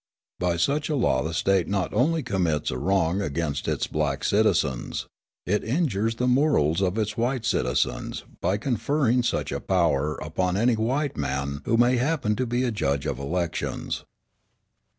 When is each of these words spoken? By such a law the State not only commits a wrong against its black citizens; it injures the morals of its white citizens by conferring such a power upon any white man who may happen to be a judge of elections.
By 0.39 0.57
such 0.57 0.89
a 0.89 0.95
law 0.95 1.21
the 1.21 1.31
State 1.31 1.67
not 1.67 1.93
only 1.93 2.23
commits 2.23 2.71
a 2.71 2.77
wrong 2.79 3.21
against 3.21 3.67
its 3.67 3.85
black 3.85 4.23
citizens; 4.23 5.05
it 5.45 5.63
injures 5.63 6.15
the 6.15 6.25
morals 6.25 6.81
of 6.81 6.97
its 6.97 7.17
white 7.17 7.45
citizens 7.45 8.23
by 8.39 8.57
conferring 8.57 9.21
such 9.21 9.51
a 9.51 9.59
power 9.61 10.15
upon 10.15 10.57
any 10.57 10.73
white 10.73 11.17
man 11.17 11.61
who 11.65 11.77
may 11.77 11.97
happen 11.97 12.35
to 12.37 12.47
be 12.47 12.63
a 12.63 12.71
judge 12.71 13.05
of 13.05 13.19
elections. 13.19 14.03